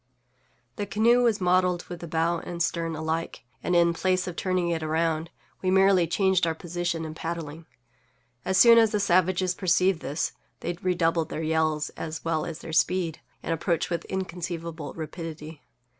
The 0.77 0.87
canoe 0.87 1.21
was 1.21 1.39
modelled 1.39 1.85
with 1.85 1.99
the 1.99 2.07
bow 2.07 2.39
and 2.39 2.63
stern 2.63 2.95
alike, 2.95 3.43
and, 3.61 3.75
in 3.75 3.93
place 3.93 4.25
of 4.25 4.35
turning 4.35 4.69
it 4.69 4.81
around, 4.81 5.29
we 5.61 5.69
merely 5.69 6.07
changed 6.07 6.47
our 6.47 6.55
position 6.55 7.05
in 7.05 7.13
paddling. 7.13 7.67
As 8.43 8.57
soon 8.57 8.79
as 8.79 8.89
the 8.93 8.99
savages 8.99 9.53
perceived 9.53 9.99
this 9.99 10.31
they 10.61 10.73
redoubled 10.81 11.29
their 11.29 11.43
yells, 11.43 11.89
as 11.91 12.25
well 12.25 12.47
as 12.47 12.61
their 12.61 12.73
speed, 12.73 13.19
and 13.43 13.53
approached 13.53 13.91
with 13.91 14.05
inconceivable 14.05 14.91
rapidity. 14.95 15.61